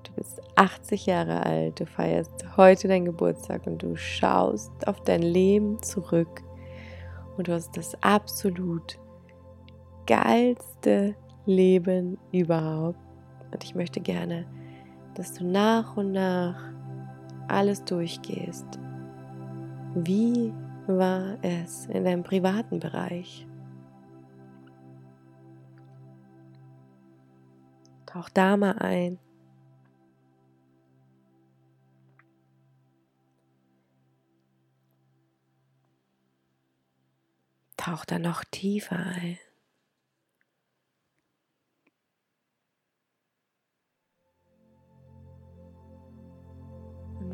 Du 0.04 0.14
bist 0.14 0.42
80 0.56 1.06
Jahre 1.06 1.46
alt, 1.46 1.80
du 1.80 1.86
feierst 1.86 2.56
heute 2.56 2.88
deinen 2.88 3.06
Geburtstag 3.06 3.68
und 3.68 3.84
du 3.84 3.98
schaust 3.98 4.72
auf 4.88 5.02
dein 5.02 5.22
Leben 5.22 5.82
zurück 5.84 6.44
und 7.36 7.50
du 7.50 7.54
hast 7.54 7.76
das 7.76 8.02
absolut 8.02 8.98
geilste 10.06 11.16
Leben 11.48 12.18
überhaupt. 12.32 13.00
Und 13.52 13.64
ich 13.64 13.74
möchte 13.74 14.00
gerne, 14.00 14.46
dass 15.16 15.34
du 15.34 15.46
nach 15.46 15.98
und 15.98 16.12
nach 16.12 16.62
alles 17.48 17.84
durchgehst. 17.86 18.68
Wie 19.96 20.54
war 20.86 21.38
es 21.42 21.88
in 21.88 22.04
deinem 22.04 22.24
privaten 22.24 22.80
Bereich? 22.80 23.48
Tauch 28.06 28.30
da 28.30 28.58
mal 28.58 28.78
ein. 28.80 29.20
Tauch 37.76 38.06
da 38.06 38.20
noch 38.20 38.44
tiefer 38.44 38.98
ein. 38.98 39.38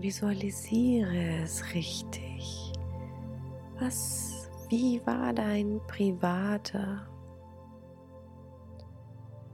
Visualisiere 0.03 1.41
es 1.43 1.73
richtig. 1.73 2.73
Was, 3.79 4.49
wie 4.69 5.01
war 5.05 5.33
dein 5.33 5.79
privater 5.87 7.07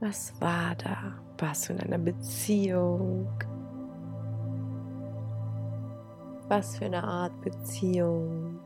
was 0.00 0.32
war 0.40 0.74
da? 0.76 1.12
Warst 1.36 1.68
du 1.68 1.74
in 1.74 1.80
einer 1.80 1.98
Beziehung? 1.98 3.28
Was 6.48 6.78
für 6.78 6.86
eine 6.86 7.04
Art 7.04 7.38
Beziehung? 7.42 8.58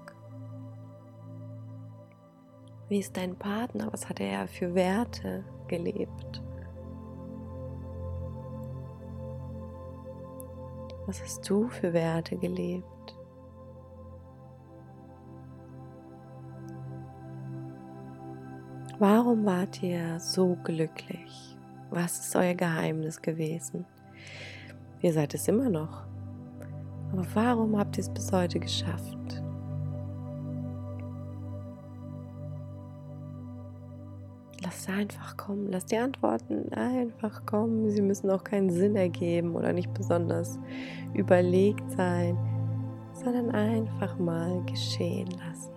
Wie 2.89 3.01
ist 3.01 3.17
dein 3.17 3.35
Partner? 3.35 3.89
Was 3.93 4.09
hat 4.09 4.21
er 4.21 4.47
für 4.47 4.77
Werte 4.77 5.45
gelebt? 5.67 6.44
Was 11.07 11.21
hast 11.23 11.49
du 11.49 11.69
für 11.69 11.93
Werte 11.93 12.37
gelebt? 12.37 12.85
Warum 18.99 19.45
wart 19.45 19.83
ihr 19.83 20.19
so 20.19 20.57
glücklich? 20.65 21.59
Was 21.91 22.21
ist 22.21 22.37
euer 22.37 22.55
Geheimnis 22.55 23.21
gewesen? 23.21 23.85
Ihr 25.03 25.13
seid 25.13 25.35
es 25.35 25.47
immer 25.47 25.69
noch. 25.69 26.07
Aber 27.13 27.27
warum 27.35 27.79
habt 27.79 27.99
ihr 27.99 28.03
es 28.03 28.09
bis 28.09 28.33
heute 28.33 28.59
geschafft? 28.59 29.44
Lass 34.87 34.97
einfach 34.97 35.37
kommen, 35.37 35.69
lass 35.71 35.87
die 35.87 35.97
Antworten 35.97 36.71
einfach 36.75 37.47
kommen. 37.47 37.91
Sie 37.91 38.03
müssen 38.03 38.31
auch 38.31 38.45
keinen 38.45 38.71
Sinn 38.71 38.97
ergeben 38.97 39.55
oder 39.55 39.73
nicht 39.73 39.95
besonders 39.95 40.59
überlegt 41.15 41.91
sein, 41.93 42.37
sondern 43.15 43.51
einfach 43.51 44.19
mal 44.19 44.63
geschehen 44.67 45.29
lassen. 45.31 45.73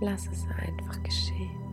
Lass 0.00 0.26
es 0.26 0.46
einfach 0.48 1.02
geschehen. 1.02 1.67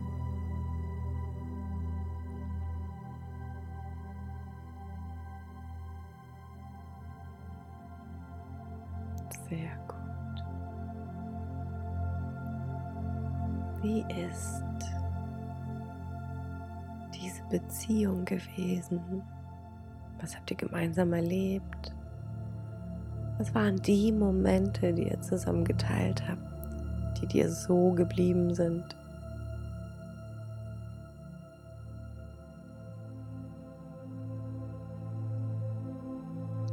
Wie 13.96 14.04
ist 14.22 14.62
diese 17.14 17.42
Beziehung 17.48 18.26
gewesen? 18.26 19.22
Was 20.20 20.36
habt 20.36 20.50
ihr 20.50 20.56
gemeinsam 20.58 21.14
erlebt? 21.14 21.94
Was 23.38 23.54
waren 23.54 23.76
die 23.76 24.12
Momente, 24.12 24.92
die 24.92 25.08
ihr 25.08 25.20
zusammen 25.22 25.64
geteilt 25.64 26.28
habt? 26.28 26.46
die 27.20 27.26
dir 27.26 27.50
so 27.50 27.92
geblieben 27.92 28.54
sind. 28.54 28.84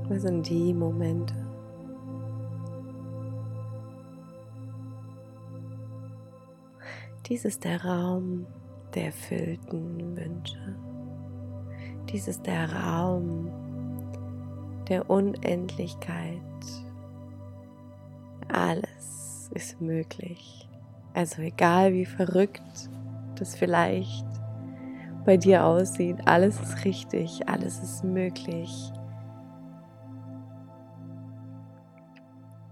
Was 0.10 0.22
sind 0.22 0.48
die 0.50 0.74
Momente? 0.74 1.34
Dies 7.28 7.46
ist 7.46 7.64
der 7.64 7.84
Raum 7.86 8.46
der 8.94 9.06
erfüllten 9.06 10.18
Wünsche. 10.18 10.76
Dies 12.12 12.28
ist 12.28 12.46
der 12.46 12.72
Raum 12.72 13.50
der 14.90 15.10
Unendlichkeit. 15.10 16.42
Alles 18.50 19.50
ist 19.54 19.80
möglich. 19.80 20.68
Also 21.14 21.42
egal 21.42 21.94
wie 21.94 22.06
verrückt 22.06 22.90
das 23.36 23.56
vielleicht 23.56 24.26
bei 25.26 25.38
dir 25.38 25.66
aussieht, 25.66 26.18
alles 26.26 26.60
ist 26.60 26.84
richtig, 26.84 27.48
alles 27.48 27.82
ist 27.82 28.04
möglich. 28.04 28.92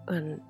Und 0.08 0.42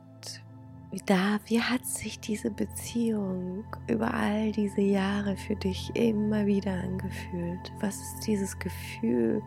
da, 1.00 1.40
wie 1.46 1.62
hat 1.62 1.86
sich 1.86 2.20
diese 2.20 2.52
Beziehung 2.52 3.64
über 3.88 4.14
all 4.14 4.52
diese 4.52 4.82
Jahre 4.82 5.38
für 5.38 5.56
dich 5.56 5.90
immer 5.96 6.46
wieder 6.46 6.74
angefühlt? 6.74 7.72
Was 7.80 7.96
ist 7.96 8.28
dieses 8.28 8.60
Gefühl, 8.60 9.42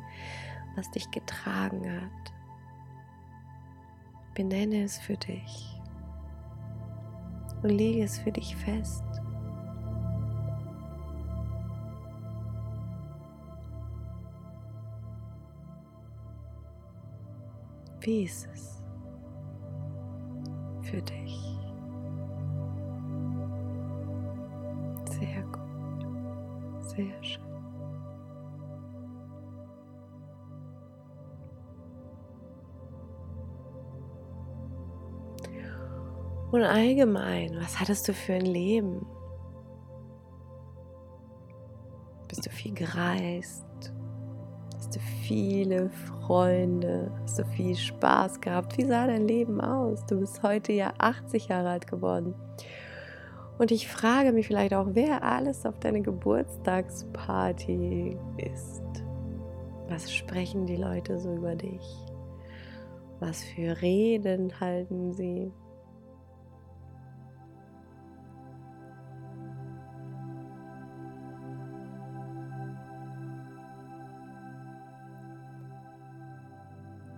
was 0.75 0.91
dich 0.91 1.11
getragen 1.11 2.01
hat? 2.01 2.33
Benenne 4.35 4.85
es 4.85 4.99
für 4.99 5.19
dich 5.19 5.79
und 7.63 7.69
lege 7.69 8.05
es 8.05 8.19
für 8.19 8.33
dich 8.33 8.57
fest. 8.57 9.05
Wie 18.01 18.25
ist 18.25 18.49
es 18.53 18.74
für 20.95 21.03
dich? 21.03 21.59
Sehr 25.11 25.43
gut, 25.43 26.83
sehr 26.83 27.23
schön. 27.23 27.43
Und 36.53 36.63
allgemein, 36.63 37.57
was 37.61 37.81
hattest 37.81 38.07
du 38.07 38.13
für 38.13 38.35
ein 38.35 38.47
Leben? 38.47 39.05
Bist 42.29 42.47
du 42.47 42.51
viel 42.51 42.73
gereist? 42.73 43.65
Du 44.95 45.01
viele 45.01 45.91
Freunde? 45.91 47.11
Hast 47.23 47.41
du 47.41 47.45
viel 47.47 47.75
Spaß 47.75 48.41
gehabt? 48.41 48.79
Wie 48.79 48.85
sah 48.85 49.09
dein 49.09 49.27
Leben 49.27 49.61
aus? 49.61 50.07
Du 50.07 50.21
bist 50.21 50.45
heute 50.45 50.73
ja 50.73 50.95
80 50.99 51.49
Jahre 51.49 51.71
alt 51.71 51.89
geworden. 51.89 52.37
Und 53.59 53.73
ich 53.73 53.89
frage 53.89 54.31
mich 54.31 54.47
vielleicht 54.47 54.73
auch, 54.73 54.91
wer 54.93 55.25
alles 55.25 55.67
auf 55.67 55.81
deine 55.81 56.01
Geburtstagsparty 56.01 58.17
ist. 58.37 58.85
Was 59.89 60.15
sprechen 60.15 60.65
die 60.65 60.77
Leute 60.77 61.19
so 61.19 61.35
über 61.35 61.57
dich? 61.57 61.83
Was 63.19 63.43
für 63.43 63.83
Reden 63.83 64.61
halten 64.61 65.13
sie? 65.13 65.51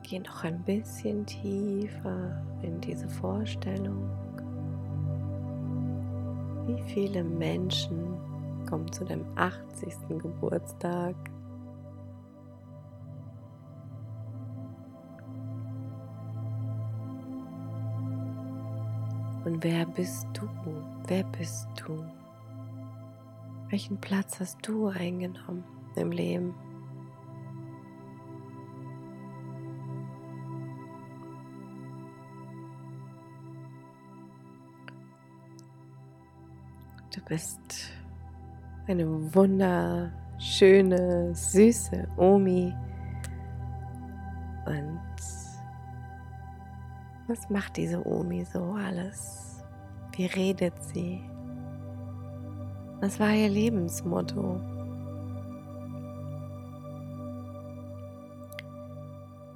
Geh 0.08 0.20
noch 0.20 0.44
ein 0.44 0.62
bisschen 0.62 1.26
tiefer 1.26 2.40
in 2.62 2.80
diese 2.80 3.08
Vorstellung. 3.08 4.08
Wie 6.64 6.80
viele 6.92 7.24
Menschen 7.24 8.16
kommen 8.70 8.92
zu 8.92 9.04
deinem 9.04 9.26
80. 9.34 9.92
Geburtstag? 10.22 11.16
Und 19.44 19.64
wer 19.64 19.86
bist 19.86 20.28
du? 20.34 20.48
Wer 21.08 21.24
bist 21.36 21.66
du? 21.84 22.04
Welchen 23.70 23.98
Platz 23.98 24.38
hast 24.38 24.58
du 24.62 24.86
eingenommen 24.86 25.64
im 25.96 26.12
Leben? 26.12 26.54
Bist 37.26 37.90
eine 38.86 39.34
wunderschöne, 39.34 41.34
süße 41.34 42.06
Omi. 42.16 42.72
Und 44.66 45.00
was 47.26 47.50
macht 47.50 47.76
diese 47.76 48.06
Omi 48.06 48.44
so 48.44 48.74
alles? 48.74 49.64
Wie 50.16 50.26
redet 50.26 50.80
sie? 50.82 51.20
Was 53.00 53.18
war 53.18 53.32
ihr 53.32 53.48
Lebensmotto? 53.48 54.60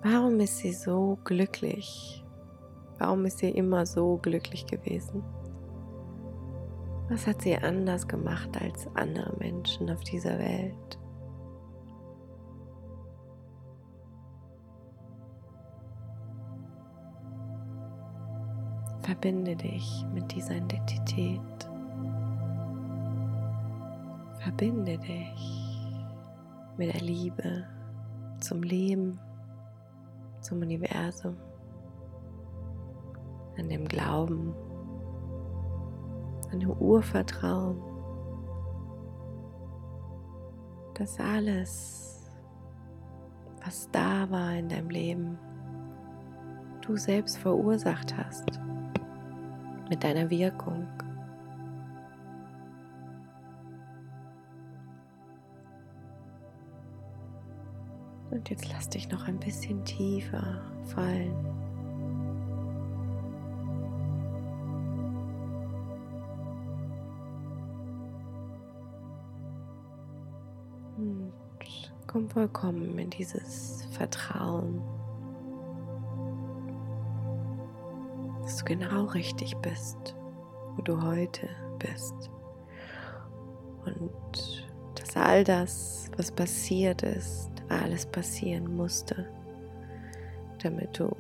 Warum 0.02 0.40
ist 0.40 0.58
sie 0.58 0.72
so 0.72 1.18
glücklich? 1.24 2.24
Warum 2.98 3.26
ist 3.26 3.38
sie 3.38 3.50
immer 3.50 3.86
so 3.86 4.18
glücklich 4.18 4.66
gewesen? 4.66 5.22
Was 7.10 7.26
hat 7.26 7.42
sie 7.42 7.56
anders 7.56 8.06
gemacht 8.06 8.50
als 8.62 8.86
andere 8.94 9.36
Menschen 9.38 9.90
auf 9.90 10.00
dieser 10.04 10.38
Welt? 10.38 10.98
Verbinde 19.02 19.56
dich 19.56 20.06
mit 20.14 20.32
dieser 20.32 20.54
Identität. 20.54 21.40
Verbinde 24.38 24.96
dich 24.98 25.90
mit 26.76 26.94
der 26.94 27.00
Liebe 27.00 27.66
zum 28.38 28.62
Leben, 28.62 29.18
zum 30.40 30.62
Universum, 30.62 31.36
an 33.58 33.68
dem 33.68 33.88
Glauben 33.88 34.54
dem 36.58 36.72
Urvertrauen, 36.72 37.80
dass 40.94 41.20
alles, 41.20 42.28
was 43.64 43.88
da 43.92 44.28
war 44.30 44.54
in 44.54 44.68
deinem 44.68 44.90
Leben, 44.90 45.38
du 46.80 46.96
selbst 46.96 47.38
verursacht 47.38 48.16
hast 48.16 48.60
mit 49.88 50.02
deiner 50.02 50.28
Wirkung. 50.28 50.88
Und 58.30 58.48
jetzt 58.48 58.72
lass 58.72 58.88
dich 58.88 59.10
noch 59.10 59.26
ein 59.26 59.38
bisschen 59.38 59.84
tiefer 59.84 60.60
fallen. 60.86 61.59
Komm 72.10 72.28
vollkommen 72.28 72.98
in 72.98 73.08
dieses 73.08 73.86
Vertrauen, 73.92 74.82
dass 78.42 78.56
du 78.56 78.64
genau 78.64 79.04
richtig 79.04 79.56
bist, 79.58 80.16
wo 80.74 80.82
du 80.82 81.00
heute 81.00 81.48
bist. 81.78 82.28
Und 83.84 84.66
dass 84.96 85.16
all 85.16 85.44
das, 85.44 86.10
was 86.16 86.32
passiert 86.32 87.04
ist, 87.04 87.52
alles 87.68 88.06
passieren 88.06 88.74
musste, 88.74 89.28
damit 90.64 90.98
du 90.98 91.14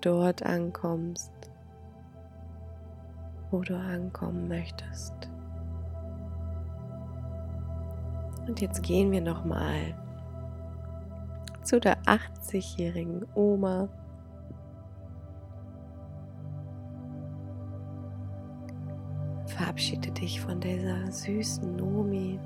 dort 0.00 0.42
ankommst, 0.42 1.30
wo 3.52 3.60
du 3.60 3.76
ankommen 3.78 4.48
möchtest. 4.48 5.30
Und 8.46 8.60
jetzt 8.60 8.82
gehen 8.82 9.10
wir 9.10 9.20
noch 9.20 9.44
mal 9.44 9.94
zu 11.62 11.80
der 11.80 11.98
80-jährigen 12.02 13.24
Oma. 13.34 13.88
Verabschiede 19.46 20.10
dich 20.10 20.40
von 20.40 20.60
dieser 20.60 21.10
süßen 21.10 21.76
Nomi. 21.76 22.38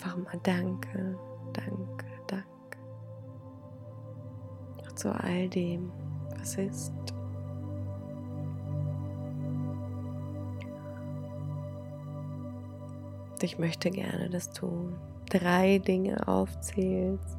Einfach 0.00 0.16
mal 0.16 0.40
Danke, 0.42 1.18
Danke, 1.52 2.06
Danke. 2.26 2.78
Auch 4.82 4.92
zu 4.92 5.12
all 5.12 5.48
dem, 5.48 5.92
was 6.38 6.56
ist. 6.56 6.92
Ich 13.42 13.58
möchte 13.58 13.90
gerne, 13.90 14.28
dass 14.28 14.50
du 14.52 14.92
drei 15.30 15.78
Dinge 15.78 16.26
aufzählst, 16.28 17.38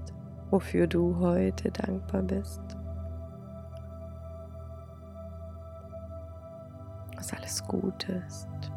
wofür 0.49 0.87
du 0.87 1.17
heute 1.19 1.71
dankbar 1.71 2.23
bist. 2.23 2.61
Was 7.15 7.33
alles 7.33 7.63
gut 7.67 8.09
ist. 8.09 8.70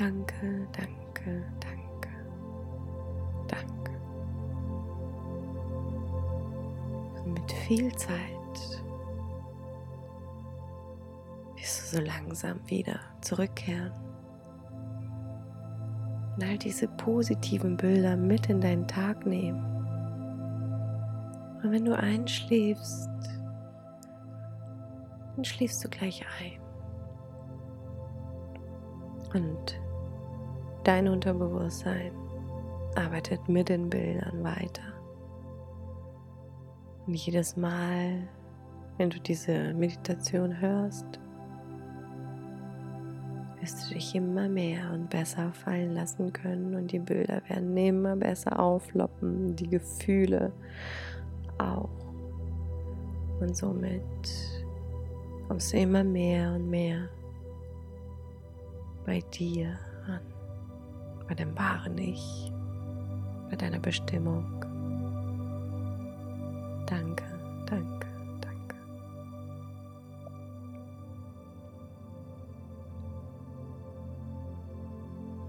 Danke, 0.00 0.66
danke, 0.72 1.44
danke, 1.60 2.08
danke. 3.48 3.92
Und 7.22 7.34
mit 7.34 7.52
viel 7.52 7.94
Zeit 7.96 8.80
wirst 11.54 11.92
du 11.92 11.96
so 11.98 12.02
langsam 12.02 12.58
wieder 12.64 12.98
zurückkehren 13.20 13.92
und 16.36 16.44
all 16.44 16.56
diese 16.56 16.88
positiven 16.88 17.76
Bilder 17.76 18.16
mit 18.16 18.48
in 18.48 18.62
deinen 18.62 18.88
Tag 18.88 19.26
nehmen. 19.26 19.62
Und 21.62 21.72
wenn 21.72 21.84
du 21.84 21.94
einschläfst, 21.94 23.10
dann 25.36 25.44
schläfst 25.44 25.84
du 25.84 25.90
gleich 25.90 26.24
ein. 26.40 26.58
Und 29.34 29.78
Dein 30.84 31.08
Unterbewusstsein 31.08 32.12
arbeitet 32.94 33.48
mit 33.48 33.68
den 33.68 33.90
Bildern 33.90 34.42
weiter. 34.42 34.82
Und 37.06 37.14
jedes 37.14 37.54
Mal, 37.56 38.26
wenn 38.96 39.10
du 39.10 39.20
diese 39.20 39.74
Meditation 39.74 40.58
hörst, 40.58 41.20
wirst 43.60 43.90
du 43.90 43.94
dich 43.94 44.14
immer 44.14 44.48
mehr 44.48 44.90
und 44.94 45.10
besser 45.10 45.52
fallen 45.52 45.94
lassen 45.94 46.32
können 46.32 46.74
und 46.74 46.90
die 46.92 46.98
Bilder 46.98 47.42
werden 47.48 47.76
immer 47.76 48.16
besser 48.16 48.58
aufloppen, 48.58 49.54
die 49.56 49.68
Gefühle 49.68 50.50
auch. 51.58 51.90
Und 53.38 53.54
somit 53.54 54.02
kommst 55.46 55.74
du 55.74 55.76
immer 55.76 56.04
mehr 56.04 56.54
und 56.54 56.70
mehr 56.70 57.08
bei 59.04 59.20
dir 59.34 59.78
bei 61.30 61.36
dem 61.36 61.56
wahren 61.56 61.96
Ich, 61.96 62.52
bei 63.50 63.54
deiner 63.54 63.78
Bestimmung. 63.78 64.44
Danke, 66.86 67.24
danke, 67.66 68.08
danke. 68.40 68.76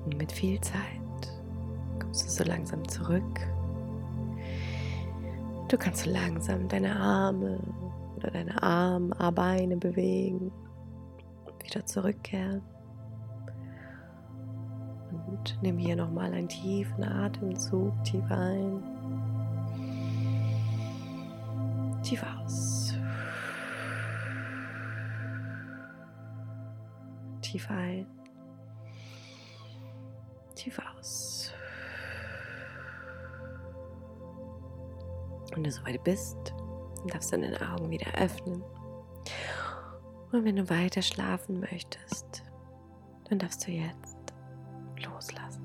Und 0.06 0.18
mit 0.20 0.32
viel 0.32 0.62
Zeit 0.62 0.78
kommst 2.00 2.26
du 2.26 2.30
so 2.30 2.44
langsam 2.44 2.88
zurück. 2.88 3.40
Du 5.68 5.78
kannst 5.80 6.04
so 6.04 6.12
langsam 6.12 6.68
deine 6.68 6.96
Arme 6.96 7.60
oder 8.18 8.30
deine 8.30 8.62
Arme, 8.62 9.16
Beine 9.32 9.78
bewegen 9.78 10.52
wieder 11.64 11.84
zurückkehren. 11.88 12.62
Und 15.42 15.58
nimm 15.64 15.80
hier 15.80 15.96
nochmal 15.96 16.32
einen 16.32 16.48
tiefen 16.48 17.04
Atemzug, 17.04 17.92
tief 18.04 18.24
ein, 18.30 18.84
tief 22.04 22.24
aus. 22.24 22.94
Tief 27.42 27.68
ein, 27.72 28.06
tief 30.54 30.80
aus. 30.96 31.52
Wenn 35.56 35.64
du 35.64 35.72
soweit 35.72 36.04
bist, 36.04 36.54
darfst 37.08 37.34
du 37.34 37.40
deine 37.40 37.60
Augen 37.74 37.90
wieder 37.90 38.14
öffnen. 38.14 38.62
Und 40.32 40.46
wenn 40.46 40.58
du 40.58 40.70
weiter 40.70 41.02
schlafen 41.02 41.60
möchtest, 41.60 42.44
dann 43.28 43.40
darfst 43.40 43.66
du 43.68 43.72
jetzt 43.72 44.21
loslassen. 45.06 45.61